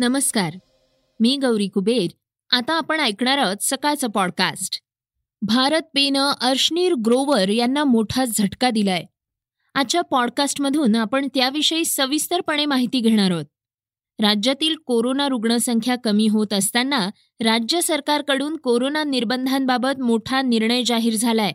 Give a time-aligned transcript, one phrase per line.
[0.00, 0.58] नमस्कार.
[1.20, 2.06] मी गौरी कुबेर.
[2.50, 4.80] आता आपण ऐकणार आहोत सकाळचं पॉडकास्ट
[5.42, 9.04] भारत पेनं अर्शनीर ग्रोवर यांना मोठा झटका दिलाय.
[9.74, 13.44] आजच्या पॉडकास्टमधून आपण त्याविषयी सविस्तरपणे माहिती घेणार आहोत.
[14.20, 17.08] राज्यातील कोरोना रुग्णसंख्या कमी होत असताना
[17.40, 21.52] राज्य सरकारकडून कोरोना निर्बंधांबाबत मोठा निर्णय जाहीर झालाय.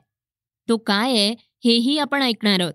[0.69, 1.35] तो काय आहे
[1.65, 2.73] हेही आपण ऐकणार आहोत.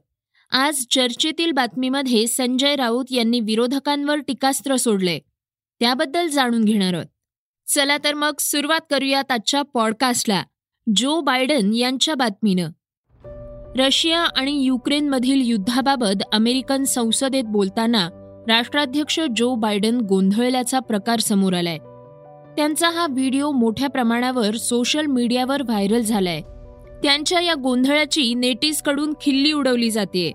[0.51, 5.19] आज चर्चेतील बातमीमध्ये संजय राऊत यांनी विरोधकांवर टीकास्त्र सोडले
[5.81, 7.07] त्याबद्दल जाणून घेणार आहोत.
[7.75, 10.43] चला तर मग सुरुवात करूयात आजच्या पॉडकास्टला
[10.97, 12.71] जो बायडन यांच्या बातमीनं.
[13.77, 18.09] रशिया आणि युक्रेनमधील युद्धाबाबत अमेरिकन संसदेत बोलताना
[18.49, 21.79] राष्ट्राध्यक्ष जो बायडन गोंधळल्याचा प्रकार समोर आलाय.
[22.57, 26.41] त्यांचा हा व्हिडिओ मोठ्या प्रमाणावर सोशल मीडियावर व्हायरल झालाय.
[27.03, 30.33] त्यांच्या या गोंधळाची नेटीजकडून खिल्ली उडवली जाते.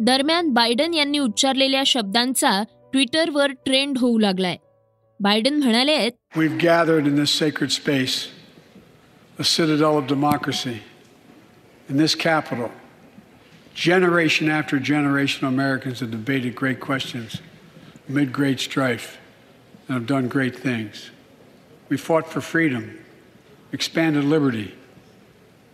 [0.00, 4.56] दरम्यान बायडन यांनी उच्चारलेल्या शब्दांचा ट्विटरवर ट्रेंड होऊ लागलाय.
[5.19, 5.97] बायडन म्हणाले
[6.35, 8.29] We've gathered in this sacred space,
[9.37, 10.81] a citadel of democracy,
[11.89, 12.71] in this capital.
[13.73, 17.41] Generation after generation of Americans have debated great questions
[18.07, 19.17] amid great strife
[19.87, 21.11] and have done great things.
[21.89, 22.99] We fought for freedom,
[23.71, 24.75] expanded liberty,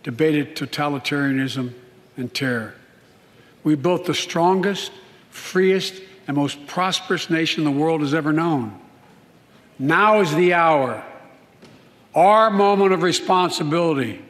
[0.02, 1.72] debated totalitarianism
[2.16, 2.74] and terror.
[3.64, 4.92] We built the strongest,
[5.30, 8.79] freest, and most prosperous nation the world has ever known.
[9.81, 11.03] Now is the hour,
[12.13, 14.23] our moment of responsibility,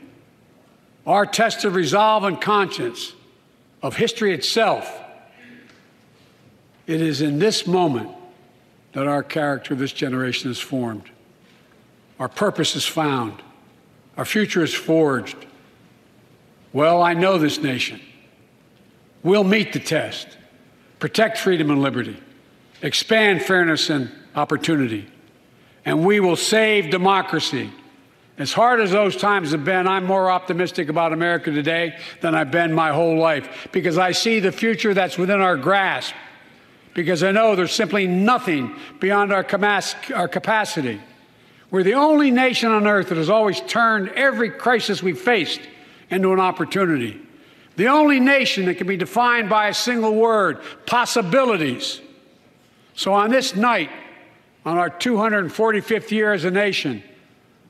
[1.06, 3.12] our test of resolve and conscience,
[3.84, 4.90] of history itself.
[6.88, 8.12] It is in this moment
[8.94, 11.10] that our character of this generation is formed.
[12.18, 13.42] Our purpose is found.
[14.16, 15.36] Our future is forged.
[16.72, 18.00] Well, I know this nation.
[19.22, 20.30] We'll meet the test,
[21.00, 22.16] protect freedom and liberty,
[22.82, 25.10] expand fairness and opportunity,
[25.86, 27.72] and we will save democracy.
[28.38, 32.52] As hard as those times have been, I'm more optimistic about America today than I've
[32.52, 36.14] been my whole life because I see the future that's within our grasp.
[36.94, 39.46] Because I know there's simply nothing beyond our,
[40.14, 41.00] our capacity.
[41.70, 45.62] We're the only nation on earth that has always turned every crisis we've faced
[46.10, 47.22] into an opportunity.
[47.78, 52.02] The only nation that can be defined by a single word possibilities.
[52.94, 53.90] So on this night,
[54.66, 57.04] on our 245th year as a nation,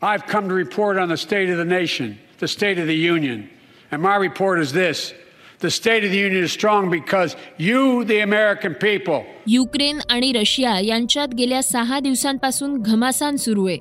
[0.01, 3.49] I've come to report on the state of the nation, the state of the union.
[3.91, 5.13] And my report is this
[5.59, 9.23] the state of the union is strong because you, the American people.
[9.47, 13.77] Ukraine आणि Russia यांच्यात गेल्या सहा दिवसांपासून घमासान सुरू आहे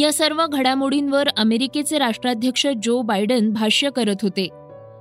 [0.00, 4.46] या सर्व घडामोडींवर अमेरिकेचे राष्ट्राध्यक्ष जो बायडन भाष्य करत होते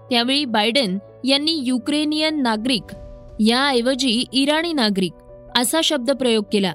[0.09, 2.93] त्यावेळी बायडन यांनी युक्रेनियन नागरिक
[3.39, 6.73] याऐवजी इराणी नागरिक असा शब्द प्रयोग केला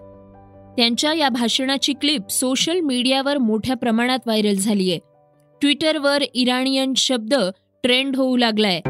[0.77, 4.99] त्यांच्या या भाषणाची क्लिप सोशल मीडियावर मोठ्या प्रमाणात व्हायरल झालीय.
[5.61, 7.35] ट्विटरवर इराणियन शब्द
[7.83, 8.81] ट्रेंड होऊ लागलाय.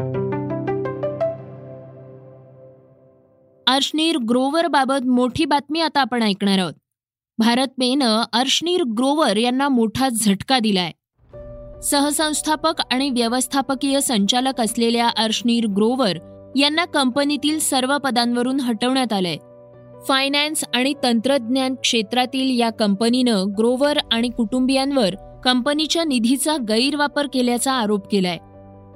[3.67, 6.73] अर्शनीर ग्रोवर बाबत मोठी बातमी आता आपण ऐकणार आहोत.
[7.37, 10.91] भारत पेनं अर्शनीर ग्रोवर यांना मोठा झटका दिलाय.
[11.81, 16.17] सहसंस्थापक आणि व्यवस्थापकीय संचालक असलेल्या अर्शनीर ग्रोवर
[16.55, 19.37] यांना कंपनीतील सर्व पदांवरून हटवण्यात आलंय.
[20.07, 28.37] फायनान्स आणि तंत्रज्ञान क्षेत्रातील या कंपनीनं ग्रोवर आणि कुटुंबियांवर कंपनीच्या निधीचा गैरवापर केल्याचा आरोप केलाय.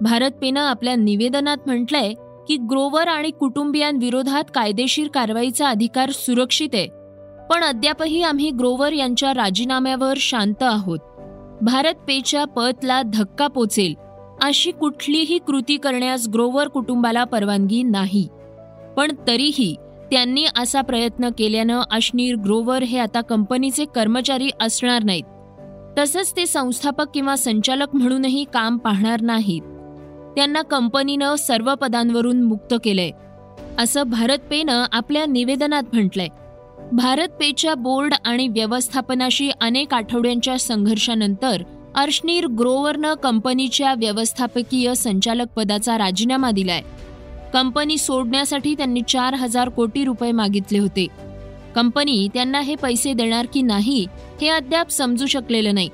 [0.01, 2.13] भारत पेनं आपल्या निवेदनात म्हटलंय
[2.47, 6.87] की ग्रोवर आणि कुटुंबियांविरोधात कायदेशीर कारवाईचा अधिकार सुरक्षित आहे.
[7.49, 10.99] पण अद्यापही आम्ही ग्रोवर यांच्या राजीनाम्यावर शांत आहोत.
[11.61, 13.93] भारत पेच्या पतला धक्का पोचेल
[14.43, 18.27] अशी कुठलीही कृती करण्यास ग्रोवर कुटुंबाला परवानगी नाही.
[18.97, 19.75] पण तरीही
[20.11, 25.23] त्यांनी असा प्रयत्न केल्यानं अश्नीर ग्रोवर हे आता कंपनीचे कर्मचारी असणार नाहीत.
[25.99, 29.61] तसंच ते संस्थापक किंवा संचालक म्हणूनही काम पाहणार नाहीत.
[30.35, 33.11] त्यांना कंपनीनं सर्व पदांवरून मुक्त केलंय.
[33.77, 36.27] असं भारत पेनं आपल्या निवेदनात म्हटलंय.
[36.91, 41.63] भारत पेच्या बोर्ड आणि व्यवस्थापनाशी अनेक आठवड्यांच्या संघर्षानंतर
[41.95, 46.81] अर्शनीर ग्रोवरनं कंपनीच्या व्यवस्थापकीय संचालक पदाचा राजीनामा दिलाय.
[47.53, 51.07] कंपनी सोडण्यासाठी त्यांनी चार हजार कोटी रुपये मागितले होते.
[51.75, 54.07] कंपनी त्यांना हे पैसे देणार की नाही
[54.41, 55.89] हे अद्याप समजू शकलेलं नाही.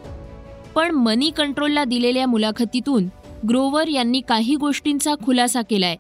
[0.75, 3.06] पण मनी कंट्रोलला दिलेल्या मुलाखतीतून
[3.50, 5.96] ग्रोवर यांनी काही गोष्टींचा खुलासा केलाय.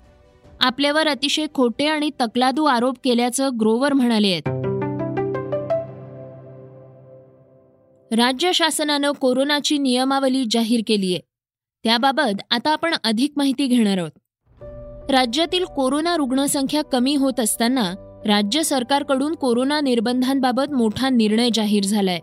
[0.59, 4.49] आपल्यावर अतिशय खोटे आणि तकलादू आरोप केल्याचं ग्रोवर म्हणाले आहेत.
[8.11, 11.19] राज्य शासनानं कोरोनाची नियमावली जाहीर केली आहे
[11.83, 14.11] त्याबाबत आता आपण अधिक माहिती घेणार आहोत.
[15.09, 17.93] राज्यातील कोरोना रुग्णसंख्या कमी होत असताना
[18.25, 22.19] राज्य सरकारकडून कोरोना निर्बंधांबाबत मोठा निर्णय जाहीर झालाय.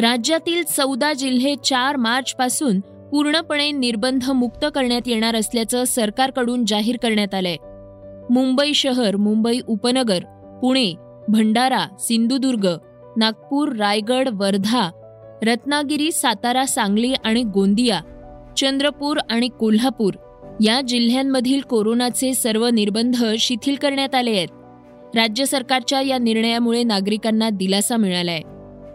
[0.00, 7.56] राज्यातील चौदा जिल्हे चार मार्चपासून पूर्णपणे निर्बंध मुक्त करण्यात येणार असल्याचं सरकारकडून जाहीर करण्यात आलंय.
[8.30, 10.24] मुंबई शहर मुंबई उपनगर
[10.62, 10.94] पुणे
[11.28, 12.68] भंडारा सिंधुदुर्ग
[13.16, 14.90] नागपूर रायगड वर्धा
[15.42, 18.00] रत्नागिरी सातारा सांगली आणि गोंदिया
[18.56, 20.14] चंद्रपूर आणि कोल्हापूर
[20.60, 24.48] या जिल्ह्यांमधील कोरोनाचे सर्व निर्बंध शिथिल करण्यात आले आहेत.
[25.14, 28.40] राज्य सरकारच्या या निर्णयामुळे नागरिकांना दिलासा मिळालाय.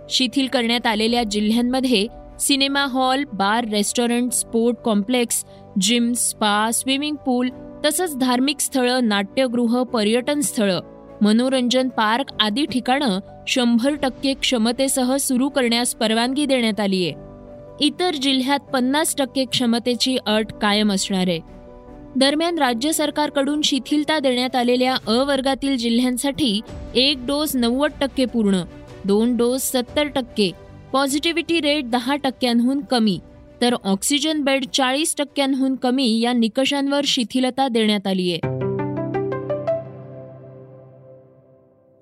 [0.09, 2.07] शिथिल करण्यात आलेल्या जिल्ह्यांमध्ये
[2.39, 5.45] cinema hall bar restaurant sport complex
[5.81, 7.49] gym spa swimming pool
[7.85, 10.79] तसंच धार्मिक स्थळं नाट्यगृह पर्यटन स्थळं
[11.21, 17.30] मनोरंजन पार्क आदी ठिकाणं शंभर टक्के क्षमतेसह सुरू करण्यास परवानगी देण्यात आली आहे
[17.83, 21.39] इतर जिल्ह्यात पन्नास टक्के क्षमतेची अट कायम असणार आहे.
[22.15, 26.61] दरम्यान राज्य सरकारकडून शिथिलता देण्यात आलेल्या अ वर्गातील जिल्ह्यांसाठी
[26.95, 28.61] एक डोस नव्वद टक्के पूर्ण
[29.05, 30.51] दोन डोस सत्तर टक्के
[30.93, 33.19] पॉझिटिव्हिटी रेट दहा टक्क्यांहून कमी
[33.61, 38.39] तर ऑक्सिजन बेड चाळीस टक्क्यांहून कमी या निकषांवर शिथिलता देण्यात आली आहे.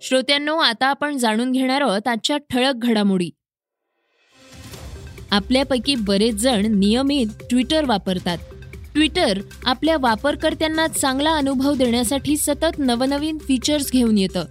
[0.01, 3.29] श्रोत्यांनो आता आपण जाणून घेणार आहोत आजच्या ठळक घडामोडी.
[5.31, 8.37] आपल्यापैकी बरेच जण नियमित ट्विटर वापरतात.
[8.93, 14.45] ट्विटर आपल्या वापरकर्त्यांना चांगला अनुभव देण्यासाठी सतत नवनवीन फीचर्स घेऊन येतं.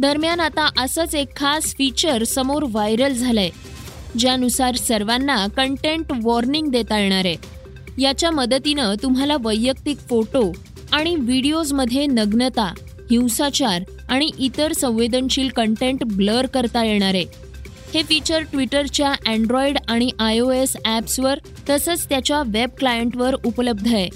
[0.00, 3.50] दरम्यान आता असंच एक खास फीचर समोर व्हायरल झालंय
[4.18, 7.36] ज्यानुसार सर्वांना कंटेंट वॉर्निंग देता येणार आहे.
[7.98, 10.52] याच्या मदतीनं तुम्हाला वैयक्तिक फोटो
[10.92, 12.74] आणि व्हिडिओजमध्ये नग्नता
[13.10, 17.24] हिंसाचार आणि इतर संवेदनशील कंटेंट ब्लर करता येणार आहे.
[17.94, 21.38] हे फीचर ट्विटरच्या अँड्रॉइड आणि आय ओ एस ॲप्सवर
[21.70, 24.08] तसंच त्याच्या वेब क्लायंटवर उपलब्ध आहे.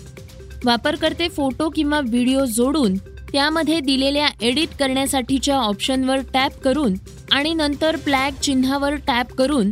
[0.65, 2.97] वापरकर्ते फोटो किंवा व्हिडिओ जोडून
[3.33, 6.95] त्यामध्ये दिलेल्या एडिट करण्यासाठीच्या ऑप्शनवर टॅप करून
[7.33, 9.71] आणि नंतर प्लॅग चिन्हावर टॅप करून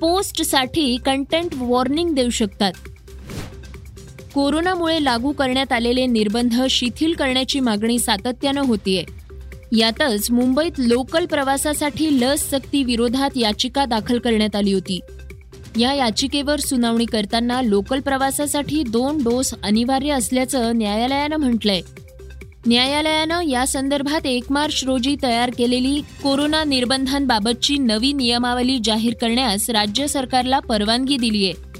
[0.00, 2.72] पोस्टसाठी कंटेंट वॉर्निंग देऊ शकतात.
[4.34, 9.04] कोरोनामुळे लागू करण्यात आलेले निर्बंध शिथिल करण्याची मागणी सातत्यानं होतीये.
[9.76, 15.00] यातच मुंबईत लोकल प्रवासासाठी लस सक्ती विरोधात याचिका दाखल करण्यात आली होती.
[15.78, 21.80] या याचिकेवर सुनावणी करताना लोकल प्रवासासाठी दोन डोस अनिवार्य असल्याचं न्यायालयानं म्हटलंय.
[22.66, 30.06] न्यायालयानं या संदर्भात एक मार्च रोजी तयार केलेली कोरोना निर्बंधांबाबतची नवी नियमावली जाहीर करण्यास राज्य
[30.06, 31.72] सरकारला परवानगी दिली आहे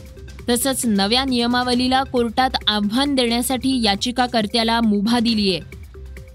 [0.49, 5.82] तसंच नव्या नियमावलीला कोर्टात आव्हान देण्यासाठी याचिकाकर्त्याला मुभा दिली आहे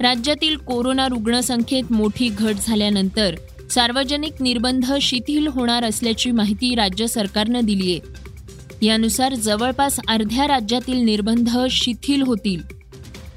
[0.01, 3.35] राज्यातील कोरोना रुग्णसंख्येत मोठी घट झाल्यानंतर
[3.71, 11.49] सार्वजनिक निर्बंध शिथिल होणार असल्याची माहिती राज्य सरकारनं दिली आहे यानुसार जवळपास अर्ध्या राज्यातील निर्बंध
[11.69, 12.61] शिथिल होतील.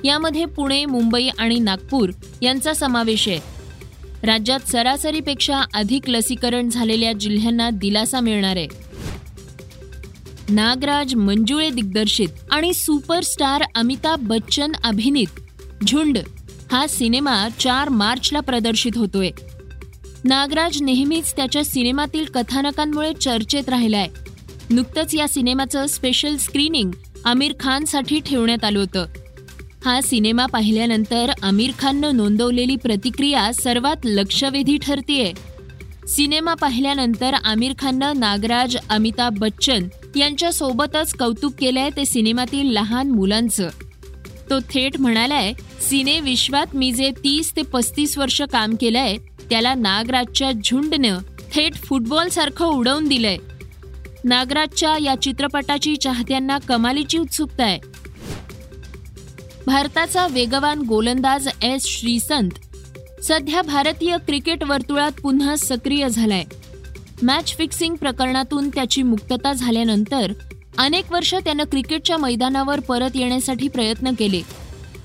[0.05, 2.11] यामध्ये पुणे मुंबई आणि नागपूर
[2.43, 3.39] यांचा समावेश आहे.
[4.23, 8.69] राज्यात सरासरीपेक्षा अधिक लसीकरण झालेल्या जिल्ह्यांना दिलासा मिळणार आहे.
[10.49, 15.41] नागराज मंजुळे दिग्दर्शित आणि सुपरस्टार अमिताभ बच्चन अभिनीत
[15.87, 16.19] झुंड
[16.73, 19.31] हा सिनेमा चार मार्चला प्रदर्शित होतोय.
[20.25, 24.07] नागराज नेहमीच त्याच्या सिनेमातील कथानकांमुळे चर्चेत राहिलाय.
[24.71, 26.91] नुकतंच या सिनेमाचं स्पेशल स्क्रीनिंग
[27.25, 29.07] आमिर खानसाठी ठेवण्यात आलं होतं.
[29.85, 35.33] हा सिनेमा पाहिल्यानंतर आमिर खाननं नोंदवलेली प्रतिक्रिया सर्वात लक्षवेधी ठरतीये.
[36.09, 43.69] सिनेमा पाहिल्यानंतर आमिर खाननं नागराज अमिताभ बच्चन यांच्यासोबतच कौतुक केलंय ते सिनेमातील लहान मुलांचं.
[44.51, 49.17] तो थेट म्हणालाय सिने विश्वात मी जे तीस ते पस्तीस वर्ष काम केलंय
[49.51, 51.19] त्याला नागराजच्या झुंडनं
[51.53, 53.37] थेट फुटबॉल सारखं उडवून दिलंय.
[54.25, 57.79] नागराजच्या या चित्रपटाची चाहत्यांना कमालीची उत्सुकता आहे.
[59.67, 62.51] भारताचा वेगवान गोलंदाज एस श्रीसंत
[63.23, 66.45] सध्या भारतीय क्रिकेट वर्तुळात पुन्हा सक्रिय झालाय.
[67.23, 70.33] मॅच फिक्सिंग प्रकरणातून त्याची मुक्तता झाल्यानंतर
[70.81, 74.43] अनेक वर्ष त्यानं क्रिकेटच्या मैदानावर परत येण्यासाठी प्रयत्न केले.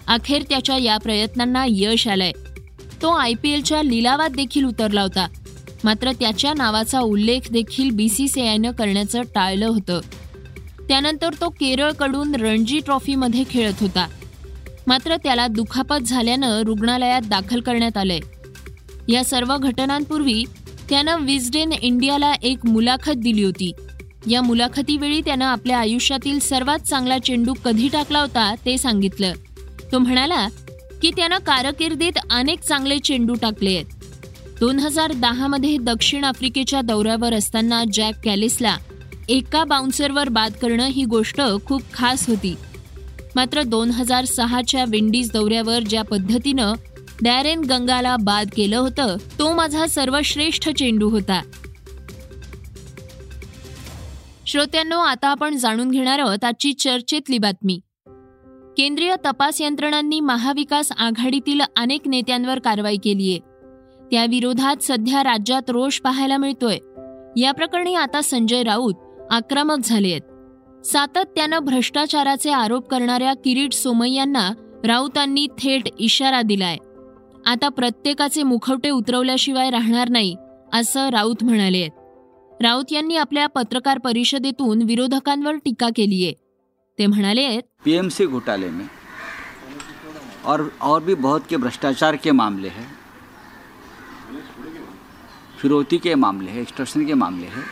[0.08, 2.32] अखेर त्याच्या या प्रयत्नांना यश आलंय.
[3.02, 5.28] तो आय पी एलच्या लिलावात देखील उतरला होता.
[5.84, 10.00] मात्र त्याच्या नावाचा उल्लेख देखील बीसीसीआयनं करण्याचं टाळलं होतं.
[10.88, 14.08] त्यानंतर तो केरळकडून रणजी ट्रॉफीमध्ये खेळत होता.
[14.88, 18.20] मात्र त्याला दुखापत झाल्यानं रुग्णालयात दाखल करण्यात आलंय.
[19.08, 20.44] या सर्व घटनांपूर्वी
[20.90, 23.72] त्यानं विजडेन इंडियाला एक मुलाखत दिली होती.
[24.28, 29.34] या मुलाखतीवेळी त्यानं आपल्या आयुष्यातील सर्वात चांगला चेंडू कधी टाकला होता ते सांगितलं.
[29.92, 30.48] तो म्हणाला
[31.02, 33.86] की त्यानं कारकिर्दीत अनेक चांगले चेंडू टाकले आहेत.
[34.60, 38.78] दोन हजार दहामध्ये दक्षिण आफ्रिकेच्या दौऱ्यावर असताना जॅक कॅलिसला
[39.30, 42.56] एका बाउन्सरवर बाद करणं ही गोष्ट खूप खास होती.
[43.36, 46.74] मात्र दोन हजार सहाच्या विंडीज दौऱ्यावर ज्या पद्धतीनं
[47.22, 51.42] डॅरेन गंगाला बाद केलं होतं तो माझा सर्वश्रेष्ठ चेंडू होता.
[54.56, 57.80] श्रोत्यांनो आता आपण जाणून घेणार आहोत आजची चर्चेतली बातमी.
[58.78, 63.40] केंद्रीय तपास यंत्रणांनी महाविकास आघाडीतील अनेक नेत्यांवर कारवाई केली आहे.
[64.12, 66.78] त्याविरोधात सध्या राज्यात रोष पाहायला मिळतोय.
[67.42, 68.94] या प्रकरणी आता संजय राऊत
[69.32, 70.22] आक्रमक झाले आहेत.
[70.86, 74.52] सातत्यानं भ्रष्टाचाराचे आरोप करणाऱ्या किरीट सोमय्यांना
[74.86, 76.78] राऊतांनी थेट इशारा दिलाय.
[77.46, 80.36] आता प्रत्येकाचे मुखवटे उतरवल्याशिवाय राहणार नाही
[80.74, 81.92] असं राऊत म्हणाले आहेत.
[82.62, 86.34] राऊत यांनी आपल्या पत्रकार परिषदेतून विरोधकांवर टीका केली आहे.
[87.00, 88.86] ते म्हणाले पीएमसी घोटाले में
[90.46, 92.88] और और भी बहुत के भ्रष्टाचार के मामले हैं,
[95.60, 97.64] फिरौती के मामले हैं एक्सटर्शन के मामले हैं,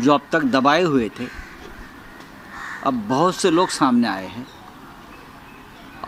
[0.00, 1.26] जो अब तक दबाए हुए थे,
[2.84, 4.46] अब बहुत से लोग सामने आए हैं,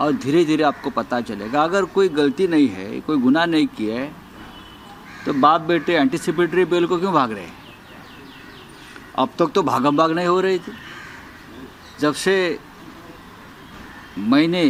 [0.01, 3.99] और धीरे धीरे आपको पता चलेगा, अगर कोई गलती नहीं है, कोई गुनाह नहीं किया
[3.99, 4.11] है
[5.25, 7.61] तो बाप बेटे एंटीसिपेटरी बिल को क्यों भाग रहे हैं?
[9.15, 10.71] अब तक तो भागम भाग नहीं हो रही थी।
[11.99, 12.59] जब से
[14.17, 14.63] मैंने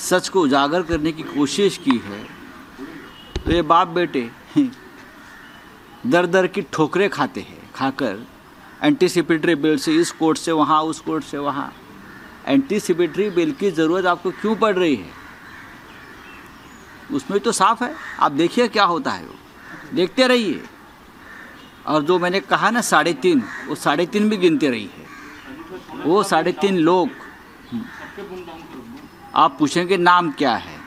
[0.00, 2.22] सच को उजागर करने की कोशिश की है
[3.36, 4.28] तो ये बाप बेटे
[6.06, 8.18] दर दर की ठोकरें खाते हैं, खाकर
[8.82, 11.72] एंटीसिपेटरी बिल से इस कोर्ट से वहाँ, उस कोर्ट से वहाँ।
[12.46, 15.17] एंटीसिपेटरी बिल की ज़रूरत आपको क्यों पड़ रही है?
[17.12, 19.34] उसमें तो साफ़ है। आप देखिए क्या होता है वो।
[19.94, 20.62] देखते रहिए।
[21.86, 25.06] और जो मैंने कहा ना, साढ़े तीन, वो साढ़े तीन भी गिनते रही है
[25.98, 27.10] वो साढ़े तीन लोग।
[29.34, 30.78] आप पूछेंगे, नाम क्या है?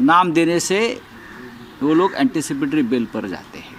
[0.00, 1.00] नाम देने से
[1.82, 3.74] वो लोग एंटीसिपेटरी बिल पर जाते हैं।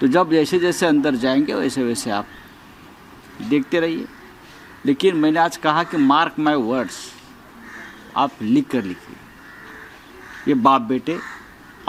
[0.00, 2.26] तो जब जैसे जैसे अंदर जाएँगे, वैसे वैसे आप
[3.42, 4.06] देखते रहिए।
[4.86, 7.12] लेकिन मैंने आज कहा कि मार्क माय वर्ड्स
[8.16, 9.16] आप लिख कर लिखिए।
[10.48, 11.18] ये बाप बेटे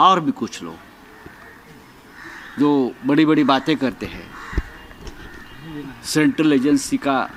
[0.00, 0.74] और भी कुछ लोग
[2.58, 4.24] जो बड़ी बड़ी बातें करते हैं,
[6.04, 7.28] सेंट्रल एजेंसी का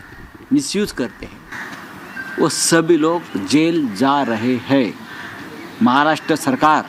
[0.53, 1.39] मिसयूज करते हैं,
[2.39, 4.93] वो सभी लोग जेल जा रहे हैं।
[5.83, 6.85] महाराष्ट्र सरकार,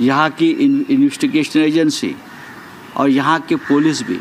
[0.00, 2.14] यहाँ की इन्वेस्टिगेशन एजेंसी
[2.96, 4.18] और यहाँ के पुलिस भी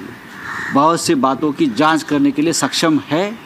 [0.74, 3.38] बहुत सी बातों की जाँच करने के लिए सक्षम है,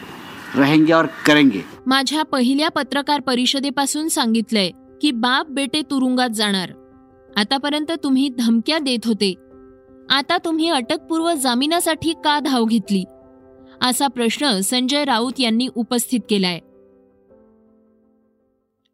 [0.56, 6.72] रहेंगे और करेंगे। माझ्या पहिल्या पत्रकार परिषदेपासून सांगितलंय की बाप बेटे तुरुंगात जाणार.
[7.38, 9.34] आतापर्यंत तुम्ही धमक्या देत होते.
[10.10, 13.04] आता तुम्ही अटकपूर्व जामिनासाठी का धाव घेतली?
[13.82, 16.60] असा प्रश्न संजय राऊत यांनी उपस्थित केलाय.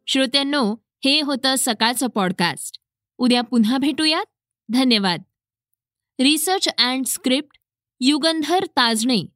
[0.06, 0.74] श्रोत्यांनो
[1.04, 2.78] हे होतं सकाळचं पॉडकास्ट.
[3.18, 4.24] उद्या पुन्हा भेटूयात.
[4.72, 5.22] धन्यवाद.
[6.20, 7.58] Research and script
[8.00, 9.35] Yugandhar Tajane.